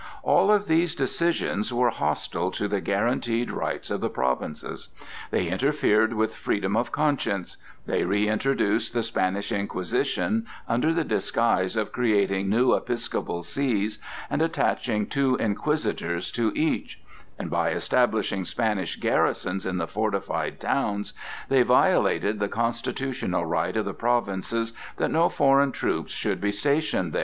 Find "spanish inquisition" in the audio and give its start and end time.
9.03-10.47